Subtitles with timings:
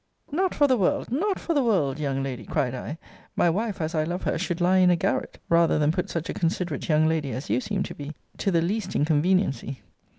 [0.31, 1.11] Not for the world!
[1.11, 2.43] Not for the world, young lady!
[2.43, 2.97] cried I.
[3.35, 6.27] My wife, as I love her, should lie in a garret, rather than put such
[6.27, 9.83] a considerate young lady, as you seem to be, to the least inconveniency.